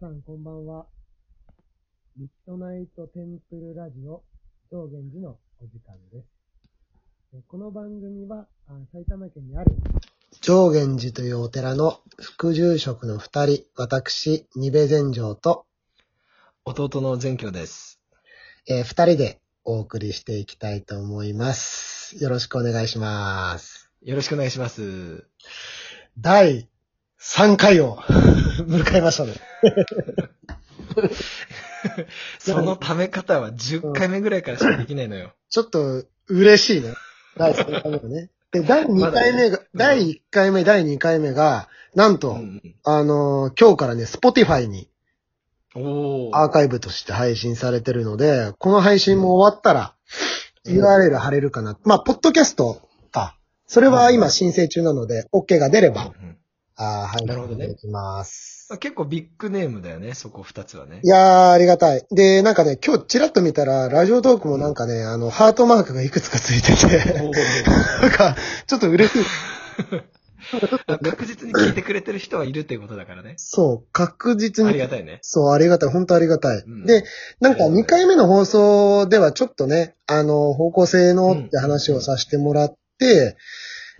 [0.00, 0.86] さんこんばんは。
[2.16, 4.22] ミッドナイトテンプルラジオ
[4.72, 6.26] 上源寺のお時間です。
[7.34, 9.70] えこの番組はあ埼玉県にある
[10.40, 15.66] 上源寺というお寺の副住職の二人、私、二部禅城と、
[16.64, 18.00] 弟の全教です。
[18.66, 22.16] えー二人でお送りしていきたいと思います。
[22.22, 23.90] よろしくお願いします。
[24.00, 25.26] よろしくお願いします。
[26.16, 26.70] 第
[27.20, 27.96] 3回を
[28.66, 29.34] 迎えましたね。
[32.38, 35.32] そのため方は10回目ぐらいからしかできないのよ。
[35.50, 36.94] ちょっと嬉しいね。
[37.36, 38.30] 第3回目がね。
[38.52, 44.88] で、第2回目が、まだね第1回目、第2回目が、なんと、うんあのー今日からね、Spotify に。
[45.74, 49.94] アーカイブとして配信されてるので、この配信も終わったら、
[50.64, 51.78] うん URL 貼れるかな。
[51.84, 53.34] まあ、ポッドキャストか。
[53.66, 56.12] それは今申請中なので、OK が出れば、
[56.80, 57.26] うんあーはい。
[57.26, 58.66] なるほどねできます。
[58.70, 61.08] まあ結構ビッグネームだよね、そこ2つはねい。
[61.08, 62.06] やー、ありがたい。
[62.10, 67.32] で、なんかね、今日チラッと見たら、ラジオトークもなんかね、あの、ハートマークがいくつかついてて、お
[68.02, 68.36] なんか、
[68.66, 69.22] ちょっと嬉しい。
[70.52, 73.34] ー確実に聞いてくれてる人はいるっていうことだからね。
[73.36, 74.78] そう、確実にあり。
[74.78, 75.18] がたいね。
[75.22, 75.90] そう、ありがたい。
[75.90, 76.58] 本当ありがたい。
[76.58, 77.04] うんで、
[77.40, 83.34] なんかありがたい2回目の放送ではちょっとね、あの、方向性のって話をさせてもらって、うん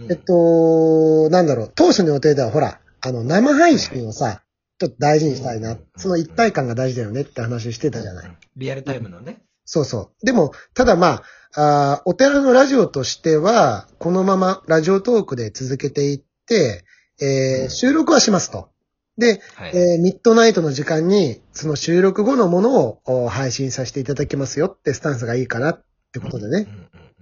[0.09, 4.43] えっ、と、なんだろう、当初の予定ではほら、あの、生配信をさ、
[4.79, 5.77] ちょっと大事にしたいな。
[5.97, 8.29] その一体感が大事だよねって話してたじゃない。
[8.29, 9.43] うんリアルタイムのね。
[9.65, 10.27] そうそう。
[10.27, 11.23] でも、ただま
[11.55, 16.85] あ、あーお寺のラジオとしては、このままラジオトークで続けていって、
[17.21, 18.71] えーうん収録はしますと。
[19.17, 19.77] で、はい。
[19.77, 26.67] えーミッドナイトの時間に、その収録後のものをお配信させていただきますよってスタンスがいいかなってことでね。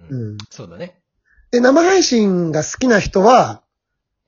[0.09, 0.37] うんうんうんうん。
[0.49, 0.98] そうだね。
[1.51, 3.63] で、生配信が好きな人は、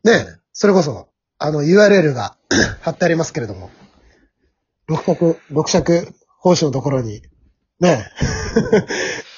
[0.03, 2.35] ね、それこそ、あの URL が
[2.81, 3.69] 貼ってありますけれども、
[4.87, 7.21] 六尺、六尺奉仕のところに、
[7.79, 8.07] ね、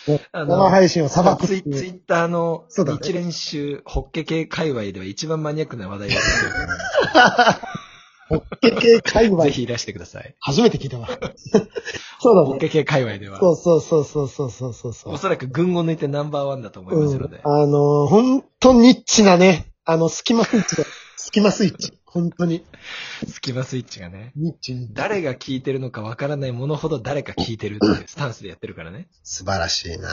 [0.34, 2.98] あ生配信をさばくツイツイッターのそうだね。
[3.86, 6.12] ホッケ系界隈では一番マニアックな話題を
[8.30, 9.44] ホッケ系界隈。
[9.46, 10.36] ぜひいらしてください。
[10.40, 11.08] 初めて聞いたわ。
[12.20, 12.48] そうだね。
[12.48, 13.40] ホッケ系界隈では。
[13.40, 17.42] そうそうそうそうそうそうそうおそらく群を抜いてナンバーワンだと思いますので。
[17.44, 20.84] うん、あのー、本当ニッチなね、あの、隙間スイッチだ。
[21.18, 21.94] 隙間スイッチ。
[22.06, 22.64] 本当に。
[23.28, 24.34] 隙間スイッチがね。
[24.36, 24.90] ニッチに。
[24.94, 29.08] 誰が聞いてるのかわからないものほど誰か聞いてるっていうスタンスでやってるからね。
[29.24, 30.10] 素晴らしいな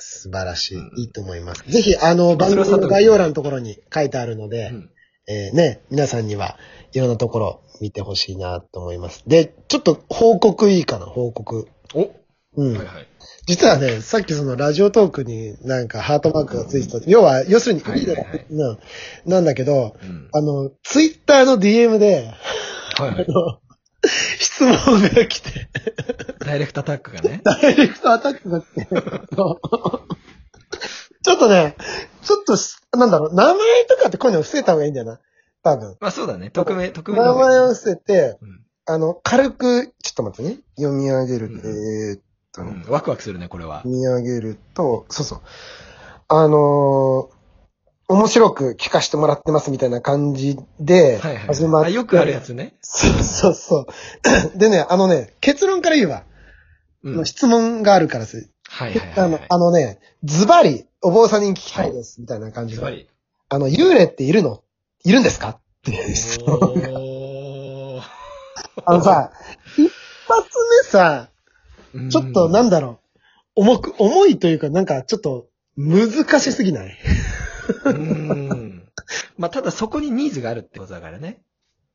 [0.00, 1.02] 素晴らしい。
[1.02, 1.62] いいと思います。
[1.68, 4.90] ぜひ、あの、番組の概要欄のところに書いてあるので、うん
[5.28, 6.58] えーね、皆さんには
[6.92, 9.22] いろんなところ見てほしいなと思います。
[9.26, 11.68] で、ちょっと報告いいかな、報告。
[11.94, 12.10] お
[12.56, 12.76] うん。
[12.76, 13.08] はいはい。
[13.46, 17.10] 実はね、さっきそのラジオトークになんかハートマークがついてた。
[17.10, 18.78] 要は、要するに、はいはいはいうん
[19.26, 20.28] なんだけど、うん。
[20.32, 22.32] あの、ツイッターの DM で、
[22.98, 23.26] はいはい。
[23.28, 23.58] あの
[24.38, 25.68] 質問が来て、
[26.40, 27.40] ダイレクトアタックがね。
[27.44, 28.88] ダイレクトアタックが来て、
[31.22, 31.76] ちょっとね、
[32.22, 33.54] ちょっとし、なんだろう、名前
[33.88, 35.20] とかってこういうの伏せた方がいいんだよな。
[35.62, 35.96] 多分。
[36.00, 36.50] まあそうだね。
[36.50, 40.58] 匿名、匿名名の方がいい前を伏せて、うんあの、軽く、ちょっと待ってね。
[40.76, 41.46] 読み上げる。
[41.46, 42.20] うんえーっ
[42.52, 42.92] とね、うん。
[42.92, 43.94] ワクワクするね、これは読。
[43.94, 45.40] み上げると、そうそう。
[46.28, 47.42] あのー
[48.08, 51.80] 面白く聞かせてもらってますみたいな感じではいはい始ま。
[51.80, 52.74] あ、よくあるやつね。
[52.82, 53.86] そうそうそう。
[54.58, 56.24] でね、あのね、結論から言うわ。
[57.04, 57.16] うん。
[57.16, 58.50] はい質問があるからす。
[58.68, 59.46] はいはいあのはい、。
[59.48, 63.06] あのね、ズバリ、お坊さんに聞きたいです、みたいな感じで。
[63.48, 64.62] あの、幽霊っているの？
[65.04, 65.48] いるんですか？
[65.50, 68.02] っていう質問が。
[68.86, 69.32] あのさ、
[69.76, 69.90] 一
[70.28, 71.28] 発目さ、
[71.94, 73.00] うんちょっとなんだろ
[73.56, 76.08] う、重く、重いというか、なんかちょっと難
[76.40, 76.96] しすぎない？
[77.84, 78.88] うん。
[79.36, 81.42] まあ、ただそこにニーズがあるってことだからね。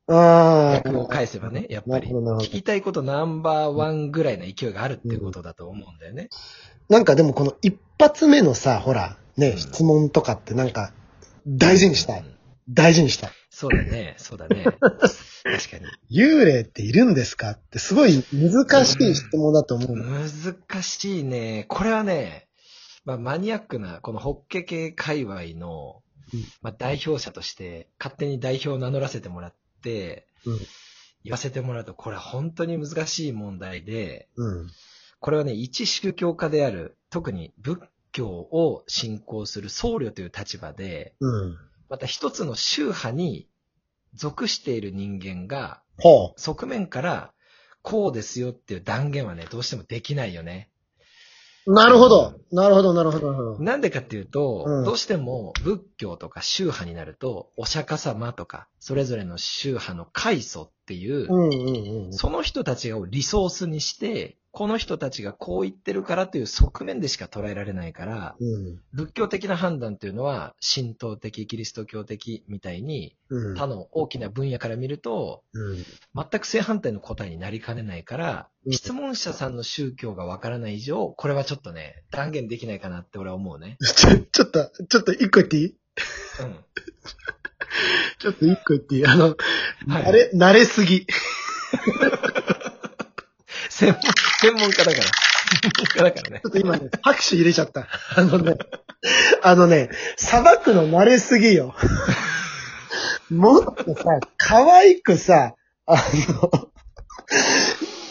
[0.08, 2.08] あ逆を返せばね、やっぱり。
[2.08, 6.30] 聞きたいことナンバーワンぐらいの勢いがあるってことだと思うんだよね。
[6.88, 10.92] なんかでもこの一発目のさ、ほら、ね、うん質問とかってなんか、
[11.46, 12.20] 大事にしたい。
[12.20, 12.38] うん
[12.70, 13.30] 大事にしたい。
[13.50, 14.62] そうだね、そうだね。
[14.62, 15.08] 確か
[16.10, 16.16] に。
[16.16, 20.04] 幽霊っているんですかってすごい難しい質問だと思うの。
[20.04, 21.64] 難しいね。
[21.68, 22.46] これはね、
[23.04, 26.02] まあ、マニアックな、このホッケ系界隈の
[26.32, 29.58] うん、まあ、代表者として、勝手に代表を名乗らせてもらって、
[30.46, 30.58] うん
[31.24, 34.70] 言わせてもらうと、これは本当に難しい問題で、うん。
[35.20, 37.80] これはね、一宗教家である、特に仏
[38.12, 41.56] 教を信仰する僧侶という立場で、うん。
[41.88, 43.48] また一つの宗派に
[44.14, 47.32] 属している人間が、ほ側面から、
[47.82, 50.70] こうですよっていう断言はね、どうしてもできないよね。
[51.68, 51.74] う。
[51.74, 52.34] なるほど。
[52.50, 53.62] なるほど、なるほど、なるほど。
[53.62, 62.12] なんでかっていうと、うんどうしても仏教とか宗派になると、お釈迦様とか、それぞれの宗派の開祖っっていう、うんうんうん。
[62.14, 68.80] その人たちをリソースにして、この人たちがこう言ってるからという側面でしか捉えられないから、うん。
[68.94, 73.54] 仏教的な判断というのは、神道的、キリスト教的みたいに、うん。
[73.54, 75.84] 他の大きな分野から見ると、うん。
[76.14, 83.76] 全く正反対の答えになりかねないから、うん質問者さんの宗教がわからない以上、これはちょっとね、断言できないかなって俺は思うね。
[83.84, 85.66] ちょ、ちょっと、ちょっと一個言っていい？
[86.40, 86.56] うん。
[88.18, 89.06] ちょっと一個言っていい？
[89.06, 89.36] あの、はい
[90.04, 91.06] 慣れ、慣れすぎ。
[93.70, 94.00] 専門、
[94.40, 94.94] 専門家だから。
[94.94, 95.02] 専
[95.78, 96.48] 門家だからねちょ。
[96.48, 97.86] っと今ね、拍手入れちゃった。
[98.16, 98.56] あのね、
[99.42, 101.74] あのね、さばくの慣れすぎよ。
[103.30, 104.04] もっとさ、
[104.36, 105.54] 可愛くさ、
[105.86, 106.68] あの、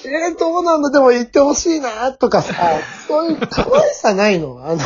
[0.05, 2.53] えー、どうなんだ、でも言ってほしいな、とかさ、
[3.07, 4.63] そういう可愛さないの？
[4.63, 4.77] あの、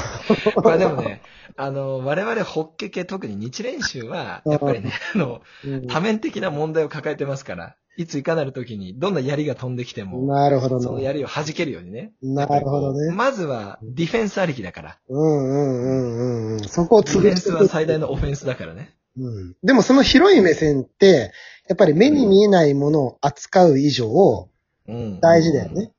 [0.64, 1.22] まあでもね、
[1.56, 10.84] あの、我々ホッケ系、特に日練習は、やっぱりね、あの、うん多面的な問題を抱えてますから、いついかなる時に、どんな槍が飛んできても、なるほどね。
[10.84, 12.14] その槍を弾けるようにね。
[12.22, 13.14] なるほどね。
[13.14, 14.98] まずは、ディフェンスありきだから。
[15.10, 16.60] うんうんうんうんうん。
[16.68, 18.96] そこをディフェンスは最大のオフェンスだからね。
[19.18, 19.56] うん。
[19.64, 21.34] でもその広い目線って、
[21.68, 24.50] やっぱり目に見えないものを扱う以上、
[24.88, 25.20] うん。
[25.20, 25.92] 大事だよね。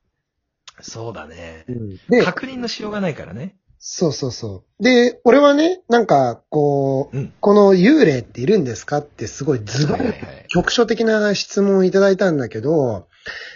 [0.80, 1.64] そうだね。
[2.08, 3.56] で、確認のしようがないからね。
[3.84, 4.82] そうそうそう。
[4.82, 7.34] で、俺はね、なんか、こう、うん。
[7.40, 10.46] この幽霊っているんですかってすごいズバリはいはいはい。
[10.50, 13.08] 局所的な質問をいただいたんだけど、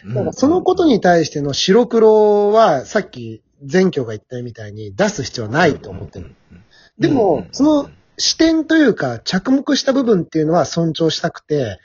[0.04, 6.34] うんそのことに対しての白黒は、さっき前教が言ったみたいに出す必要はないと思ってる。。
[6.98, 11.78] でもその、視点というか、着目した部分っていうのは尊重したくて、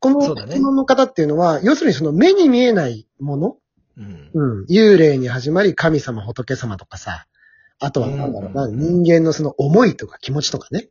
[0.00, 3.56] この質問の方っていうのは、要するにその目に見えないもの？
[3.96, 4.30] うん。
[4.32, 4.66] うん。
[4.66, 7.26] 幽霊に始まり、神様、仏様とかさ、
[7.78, 10.88] あとはなんだろうな、うん人間のその思いとか気持ちとかね。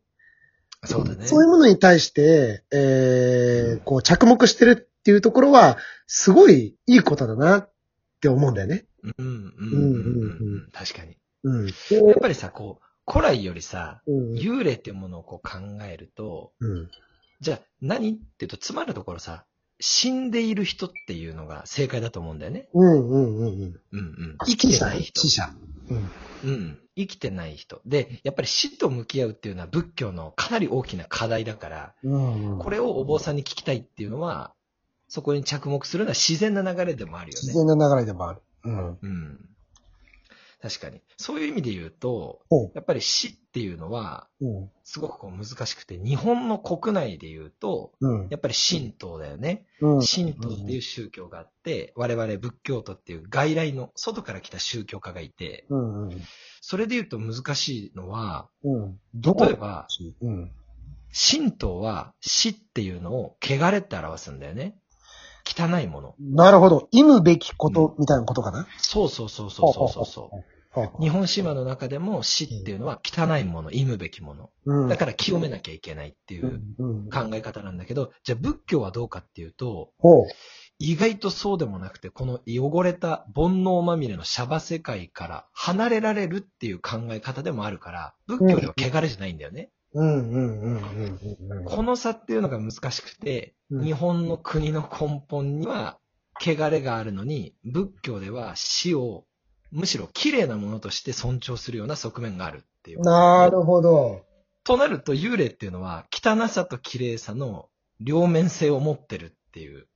[0.84, 1.26] そうだね。
[1.26, 7.72] そういうものに対して、えー、こう着目してるっていうところは、すごいいいことだなっ
[8.22, 8.86] て思うんだよね。
[9.04, 10.70] うんうんうんうん。
[10.72, 11.18] 確かに。
[11.44, 11.66] うん。
[11.68, 11.72] や
[12.14, 14.34] っぱりさ、こう、古来よりさ、うん。
[14.34, 16.90] 幽霊っていうものをこう考えると、うん。
[17.40, 19.46] じゃあ何って言うと、つまるところさ、
[19.80, 22.68] 死んでいる人っていうのが正解だと思うんだよね。
[22.74, 23.52] うんうんうんうん。
[23.52, 24.38] うんうん。
[24.46, 25.22] 生きてない人。
[25.22, 25.50] 死者。
[25.90, 26.10] うん。
[26.44, 26.80] うん。
[26.96, 27.82] 生きてない人。
[27.86, 32.60] で、やっぱり死と向き合うっていうのは仏教のかなり大きな課題だから、うんうん。
[32.60, 34.54] これをお坊さんに聞きたいっていうのは、
[35.08, 37.48] そこに着目するのは自然な流れでもあるよね。
[37.48, 38.42] 自然な流れでもある。
[38.64, 38.98] うん。
[39.02, 39.40] うん。
[40.62, 41.02] 確かに。
[41.18, 42.42] そういう意味で言うと
[42.74, 44.70] やっぱり死っていうのは、うん。
[44.84, 48.28] すごくこう難しくて、日本の国内で言うと、うん。
[48.30, 49.66] やっぱり神道だよね。
[49.82, 50.00] うん。
[50.02, 55.66] 神道っていう宗教があって、我々仏教徒っていう外来の外から来た宗教家がいて。
[56.62, 59.88] それで言うと難しいのは、例えば、
[60.22, 60.52] うん。
[61.12, 64.78] 神道は死っていうのを汚れって表すんだよね。
[65.48, 66.16] 汚いもの。
[66.20, 66.88] なるほど。
[66.92, 68.68] 忌むべきことみたいなことかな？
[68.78, 70.38] そうそうそうそうそうそうそう。
[70.38, 70.44] う
[71.02, 74.50] 日本神話の中でも死っていうのは汚いもの、忌むべきもの。
[74.66, 74.88] うん。
[74.90, 77.10] だから清めなきゃいけないっていううん。
[77.10, 79.92] 考え方なんだけど、じゃあ仏教はどうかっていうと。
[80.80, 89.72] 意外とそうでもなくて、この汚れた煩悩まみれのシャバ世界から離れられるっていう考え方でもあるから、仏教では汚れじゃないんだよね。
[89.94, 91.66] うんうんうんうんうん。
[91.66, 96.00] この差っていうのが難しくて、うん日本の国の根本には
[96.40, 99.26] 汚れがあるのに、仏教では死を
[99.72, 103.02] むしろ綺麗なものとして尊重するような側面があるっていう。
[103.02, 104.22] なるほど。
[104.64, 109.88] となると幽霊っていうのは汚さと綺麗さの両面性を持ってるっていう。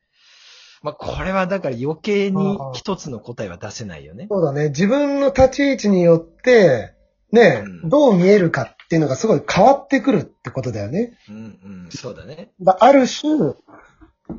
[0.81, 4.27] まあこれはだから余計に一つの答えは出せないよね。
[4.29, 4.69] そうだね。
[4.69, 6.93] 自分の立ち位置によって、
[7.31, 11.13] ね、うんどう見えるかっていうのがすごい変わってくるってことだよね。
[11.29, 11.39] うんう
[11.87, 12.51] ん、そうだね。
[12.59, 13.53] だある種、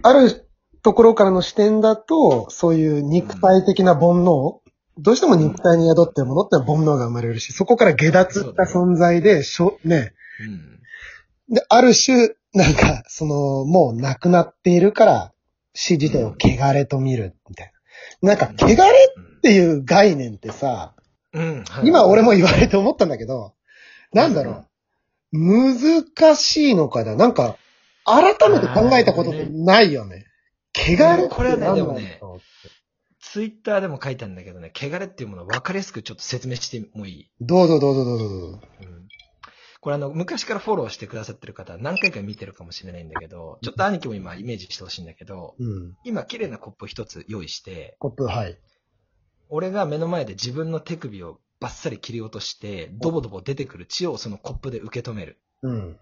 [0.02, 0.46] ある
[0.82, 4.58] ところからの視点だと、そういう肉体的な煩悩、
[4.98, 10.12] どうしても肉体に宿ってるものってのは煩悩が生まれるし、そこから下脱った存在で、しょ、ね、
[11.48, 11.54] うん。
[11.54, 15.32] で、ある種、なんか、その、もう亡くなっているから、
[15.72, 17.72] 死自体を汚れと見る、みたい
[18.20, 18.34] な。
[18.34, 20.94] なんか、汚れっていう概念ってさ、
[21.32, 21.64] うん。
[21.64, 23.54] はい今俺も言われて思ったんだけど、
[24.12, 24.66] なんだろ
[25.32, 25.38] う。
[25.38, 27.56] 難しいのかななんか、
[28.04, 30.26] 改めて考えたことってないよね。
[30.74, 32.20] 汚れこれはねでもね
[33.20, 37.30] ツイッターでも書いたんだけどね、汚れっていうものを分かりやすくちょっと説明してもいい？
[37.40, 38.60] どうぞどうぞどうぞどうぞ。
[38.82, 39.08] うん
[39.80, 45.96] これあの、昔からフォローしてくださってる方は何回か見てるかもしれないんだけど、ちょっと兄貴も今イメージしてほしいんだけど、うん。
[46.04, 48.56] 今綺麗なコップ一つ用意して、コップ、はい。
[49.48, 55.38] 俺が目の前で自分の手首をバッサリ切り落として、ドボドボ出てくる血をそのコップで受け止める。
[55.62, 55.96] うん。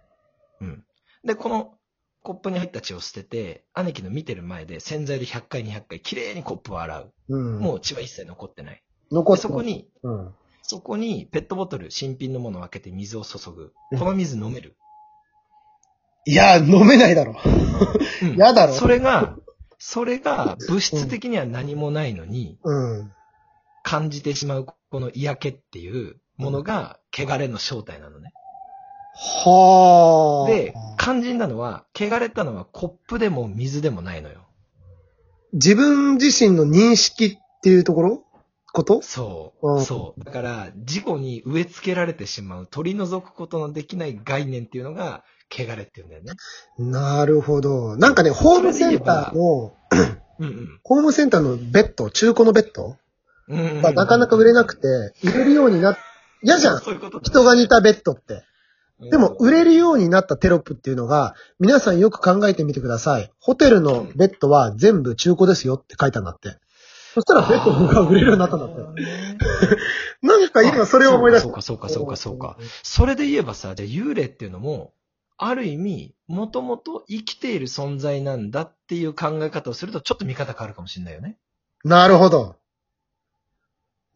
[0.62, 0.84] うん。
[1.22, 1.74] で、この
[2.22, 7.12] コップに入った血を捨てて、兄貴の見てる前で洗剤で100回200回きれいにコップを洗う。
[7.28, 7.58] うん。
[7.60, 8.82] もう血は一切残ってない。
[9.12, 9.62] 残ってでそこ。
[9.62, 10.34] に、うん。
[10.62, 13.98] そこにペットボトル、新品のものを開けて水を注ぐうん。
[13.98, 14.76] この水飲める。
[16.24, 17.36] いや、飲めないだろ。
[18.22, 19.36] うん やだろそれが、
[19.78, 23.12] それが物質的には何もないのに、うん。
[23.82, 28.32] 感じてしまうこの嫌気っていうものが、汚れの正体なのね。
[29.14, 30.50] はあ。
[30.50, 34.46] で、肝心なのは、汚れたのはコップでも水でもないのよ。
[35.52, 38.24] 自分自身の認識っていうところ？
[38.72, 39.02] こと？
[39.02, 39.80] そうう。
[39.80, 40.24] んそう。
[40.24, 46.32] だから、事故に植え付けられてしまう、取り除くことのできない概念っていうのが、汚れっていうんだよね。
[46.78, 47.96] なるほど。
[47.96, 49.74] なんかね、ホームセンターの、
[50.38, 52.84] うんホームセンターのベッド、中古のベッド？
[52.84, 52.90] うん。
[52.90, 52.96] うんうん
[53.50, 54.86] がなかなか売れなくて、
[55.24, 55.98] 売れるようになっ、
[56.42, 58.44] 嫌じゃんそういうこと人が似たベッドって。
[59.10, 59.70] でも、売れる。
[59.70, 63.30] るようになったテロップっていうのが、皆さんよく考えてみてください。
[63.40, 66.58] ホテルのベッドは全部中古ですよって書いたんだって。
[67.14, 68.82] そしたらベッドが売れるようになったんだって。
[70.22, 71.46] なんか今それを思い出した。
[71.46, 72.56] そうか、そうか、そうか、そうか。
[72.82, 74.92] それで言えばさ、じゃあ幽霊っていうのも、
[75.38, 81.38] ある意味、もともと生きている存在なんだっていう考え方をすると、ちょっと見方変わるかもしれないよね。
[81.82, 82.56] なるほど。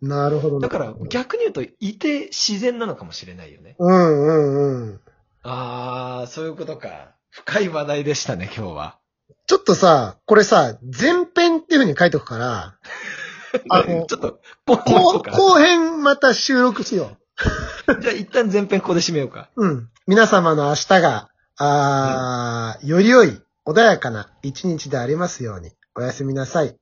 [0.08, 0.60] なるほど。
[0.60, 3.76] だから、逆に言うと、いて自然なのかもしれないよね。
[3.78, 5.00] うんうんうん。
[5.42, 7.14] あー、そういうことか。
[7.30, 8.98] 深い話題でしたね、今日は。
[9.46, 12.78] ちょっとさ、これさ、前編っていう風に書いとくから、
[13.70, 15.22] あのちょっと、後。
[15.22, 17.16] 後編また収録しよ
[18.00, 19.50] じゃあ一旦前編ここで締めようか。
[19.56, 19.66] う。
[19.66, 19.88] うん。
[20.06, 25.72] 皆様の明日が、あー、より良い、穏やかな一日でありますように。
[25.96, 26.76] おやすみなさい。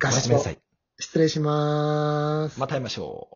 [0.00, 0.50] 合唱おやすみなさ。
[0.50, 0.58] い。
[1.02, 2.60] 失礼しまーす。
[2.60, 3.30] また会いましょう。